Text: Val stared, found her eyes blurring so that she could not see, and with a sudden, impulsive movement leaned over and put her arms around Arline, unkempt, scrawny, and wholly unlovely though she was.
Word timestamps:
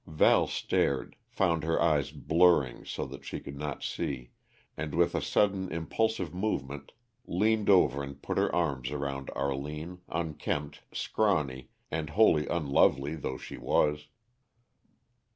Val 0.07 0.47
stared, 0.47 1.15
found 1.27 1.63
her 1.63 1.79
eyes 1.79 2.09
blurring 2.11 2.83
so 2.83 3.05
that 3.05 3.23
she 3.23 3.39
could 3.39 3.55
not 3.55 3.83
see, 3.83 4.31
and 4.75 4.95
with 4.95 5.13
a 5.13 5.21
sudden, 5.21 5.71
impulsive 5.71 6.33
movement 6.33 6.91
leaned 7.27 7.69
over 7.69 8.01
and 8.01 8.23
put 8.23 8.39
her 8.39 8.51
arms 8.55 8.89
around 8.89 9.29
Arline, 9.35 10.01
unkempt, 10.09 10.81
scrawny, 10.91 11.69
and 11.91 12.09
wholly 12.09 12.47
unlovely 12.47 13.13
though 13.13 13.37
she 13.37 13.57
was. 13.57 14.07